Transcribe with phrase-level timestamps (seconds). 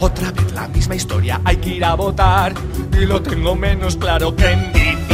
[0.00, 2.54] Otra vez la misma historia, hay que ir a votar
[2.92, 5.08] y lo tengo menos claro que en diciembre.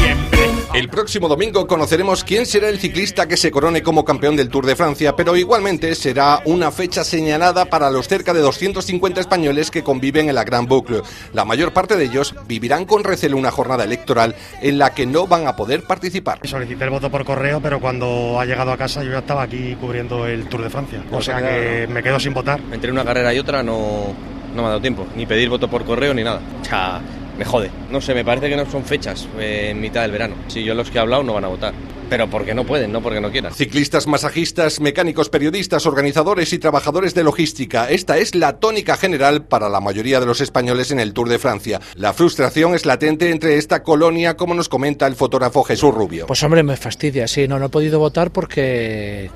[0.75, 4.67] El próximo domingo conoceremos quién será el ciclista que se corone como campeón del Tour
[4.67, 9.83] de Francia, pero igualmente será una fecha señalada para los cerca de 250 españoles que
[9.83, 11.01] conviven en la Gran Boucle.
[11.33, 15.27] La mayor parte de ellos vivirán con recelo una jornada electoral en la que no
[15.27, 16.41] van a poder participar.
[16.45, 19.77] Solicité el voto por correo, pero cuando ha llegado a casa yo ya estaba aquí
[19.81, 21.03] cubriendo el Tour de Francia.
[21.11, 22.61] O sea que me quedo sin votar.
[22.71, 24.15] Entre una carrera y otra no,
[24.55, 26.41] no me ha dado tiempo, ni pedir voto por correo ni nada.
[26.63, 27.01] O sea,
[27.39, 27.71] me jode.
[27.91, 30.37] No sé, me parece que no son fechas eh, en mitad del verano.
[30.49, 31.75] Si yo los que he hablado no van a votar.
[32.09, 33.53] Pero porque no pueden, no porque no quieran.
[33.55, 37.89] Ciclistas, masajistas, mecánicos, periodistas, organizadores y trabajadores de logística.
[37.89, 41.39] Esta es la tónica general para la mayoría de los españoles en el Tour de
[41.39, 41.81] Francia.
[41.97, 46.27] La frustración es latente entre esta colonia, como nos comenta el fotógrafo Jesús Rubio.
[46.27, 49.31] Pues hombre, me fastidia, sí, no, no he podido votar porque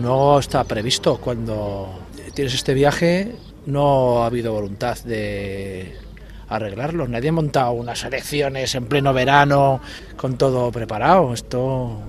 [0.00, 1.18] no está previsto.
[1.18, 3.32] Cuando tienes este viaje
[3.66, 5.96] no ha habido voluntad de
[6.48, 7.08] arreglarlo.
[7.08, 9.80] Nadie ha montado unas elecciones en pleno verano
[10.16, 11.32] con todo preparado.
[11.32, 12.00] Esto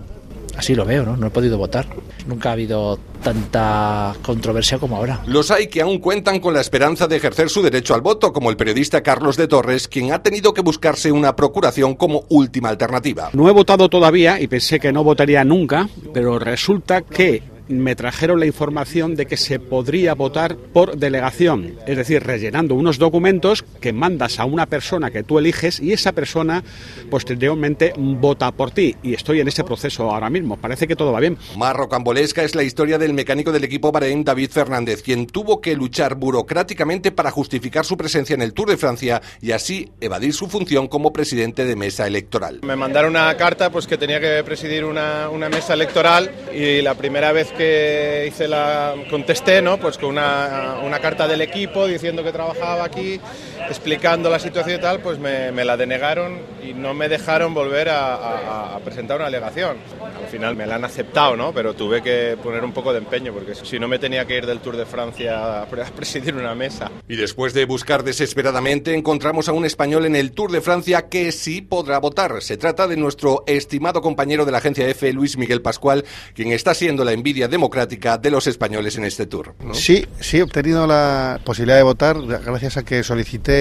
[0.58, 1.18] así lo veo, ¿no?
[1.18, 1.88] No he podido votar.
[2.28, 5.22] Nunca ha habido tanta controversia como ahora.
[5.28, 8.50] Los hay que aún cuentan con la esperanza de ejercer su derecho al voto, como
[8.50, 13.30] el periodista Carlos de Torres, quien ha tenido que buscarse una procuración como última alternativa.
[13.34, 18.39] No he votado todavía y pensé que no votaría nunca, pero resulta que me trajeron
[18.39, 23.94] la información de que se podría votar por delegación, es decir, rellenando unos documentos que
[23.94, 26.64] mandas a una persona que tú eliges y esa persona
[27.09, 28.95] posteriormente vota por ti.
[29.03, 30.58] Y estoy en ese proceso ahora mismo.
[30.58, 31.38] Parece que todo va bien.
[31.58, 35.75] Más rocambolesca es la historia del mecánico del equipo Bahrein, David Fernández, quien tuvo que
[35.75, 40.47] luchar burocráticamente para justificar su presencia en el Tour de Francia y así evadir su
[40.47, 42.61] función como presidente de mesa electoral.
[42.64, 46.95] Me mandaron una carta pues que tenía que presidir una, una mesa electoral y la
[46.95, 49.78] primera vez que hice la contesté, ¿no?
[49.78, 53.20] Pues con una, una, carta del equipo diciendo que trabajaba aquí,
[53.69, 57.89] explicando la situación y tal, pues me, me la denegaron y no me dejaron volver
[57.89, 59.78] a, a, a, presentar una alegación.
[60.01, 61.53] Al final me la han aceptado, ¿no?
[61.53, 64.46] Pero tuve que poner un poco de empeño porque si no me tenía que ir
[64.46, 65.66] del Tour de Francia a
[65.96, 66.91] presidir una mesa.
[67.07, 71.31] Y después de buscar desesperadamente encontramos a un español en el Tour de Francia que
[71.31, 72.41] sí podrá votar.
[72.41, 76.73] Se trata de nuestro estimado compañero de la agencia EFE, Luis Miguel Pascual, quien está
[76.73, 79.56] siendo la envidia democrática de los españoles en este tour.
[79.63, 79.73] ¿no?
[79.73, 83.53] Sí, sí, he obtenido la posibilidad de votar gracias a que solicité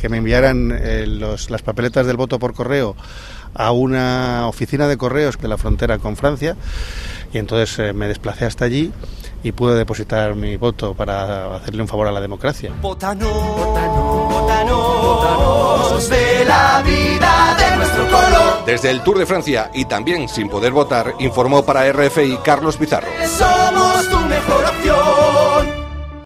[0.00, 2.96] que me enviaran eh, los, las papeletas del voto por correo
[3.54, 6.56] a una oficina de correos de la frontera con Francia
[7.32, 8.92] y entonces eh, me desplacé hasta allí
[9.42, 12.72] y pude depositar mi voto para hacerle un favor a la democracia.
[12.80, 18.64] Votanos, votanos, votanos de la vida de nuestro color.
[18.66, 23.08] Desde el Tour de Francia y también sin poder votar, informó para RFI Carlos Pizarro.
[23.26, 25.35] Somos tu mejor opción.